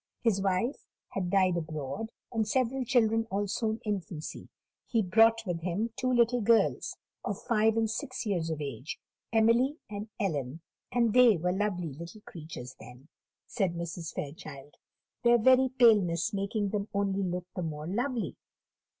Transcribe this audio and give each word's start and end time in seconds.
His 0.23 0.41
wife 0.41 0.83
had 1.09 1.29
died 1.29 1.57
abroad, 1.57 2.11
and 2.31 2.47
several 2.47 2.83
children 2.83 3.27
also 3.29 3.69
in 3.69 3.79
infancy. 3.85 4.49
He 4.87 5.03
brought 5.03 5.45
with 5.45 5.61
him 5.61 5.91
two 5.95 6.11
little 6.11 6.41
girls, 6.41 6.97
of 7.23 7.39
five 7.43 7.77
and 7.77 7.87
six 7.87 8.25
years 8.25 8.49
of 8.49 8.59
age, 8.61 8.99
Emily 9.31 9.77
and 9.91 10.09
Ellen; 10.19 10.61
and 10.91 11.13
they 11.13 11.37
were 11.37 11.51
lovely 11.53 11.93
little 11.93 12.21
creatures 12.21 12.75
then," 12.79 13.09
said 13.45 13.75
Mrs. 13.75 14.11
Fairchild; 14.11 14.73
"their 15.21 15.37
very 15.37 15.69
paleness 15.69 16.33
making 16.33 16.69
them 16.69 16.87
only 16.95 17.21
look 17.21 17.45
the 17.55 17.61
more 17.61 17.85
lovely. 17.85 18.35